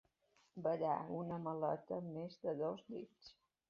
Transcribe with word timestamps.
Badar 0.67 0.95
una 1.19 1.39
maleta 1.45 2.03
més 2.11 2.43
de 2.49 2.59
dos 2.67 2.87
dits. 2.93 3.35